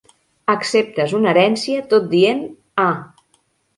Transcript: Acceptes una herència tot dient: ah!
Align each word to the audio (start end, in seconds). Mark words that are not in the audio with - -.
Acceptes 0.53 1.13
una 1.19 1.29
herència 1.33 1.85
tot 1.93 2.09
dient: 2.17 2.43
ah! 2.89 2.95